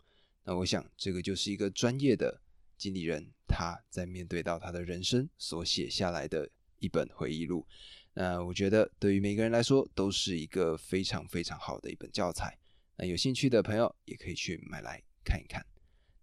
[0.45, 2.43] 那我想，这个就是一个专业的。
[2.79, 6.47] 经理人他在面对到他的人生所写下来的
[6.79, 7.67] 一本回忆录，
[8.13, 12.55] 那我觉得对于每个人来说都是一个非常非常好的一本教材。
[12.99, 15.65] 那有兴趣的朋友也可以去买来看一看。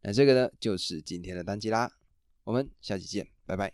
[0.04, 1.92] 那这个呢就是今天的单机啦，
[2.44, 3.74] 我们下期见，拜拜。